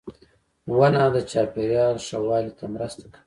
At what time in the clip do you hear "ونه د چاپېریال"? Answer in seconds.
0.77-1.95